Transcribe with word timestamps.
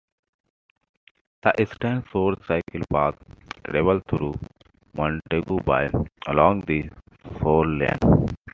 The 1.43 1.61
Eastern 1.61 2.03
shore 2.11 2.35
cycle 2.47 2.81
path 2.91 3.19
travels 3.65 4.01
through 4.09 4.33
Montagu 4.95 5.63
Bay 5.63 5.91
along 6.25 6.61
the 6.61 6.89
shoreline. 7.39 8.25